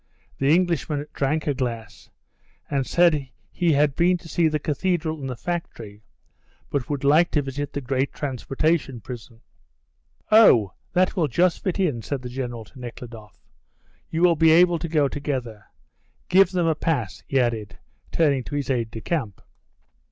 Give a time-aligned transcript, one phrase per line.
[0.39, 2.09] The Englishman drank a glass,
[2.71, 6.01] and said he had been to see the cathedral and the factory,
[6.71, 9.41] but would like to visit the great transportation prison.
[10.31, 13.43] "Oh, that will just fit in," said the General to Nekhludoff.
[14.09, 15.65] "You will be able to go together.
[16.29, 17.77] Give them a pass," he added,
[18.11, 19.39] turning to his aide de camp.